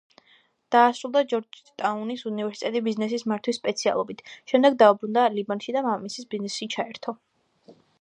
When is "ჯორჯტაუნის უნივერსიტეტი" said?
1.33-2.83